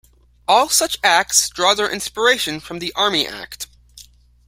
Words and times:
All 0.47 0.67
such 0.67 0.97
Acts 1.03 1.47
draw 1.49 1.75
their 1.75 1.87
inspiration 1.87 2.59
from 2.59 2.79
the 2.79 2.91
Army 2.93 3.27
Act. 3.27 3.67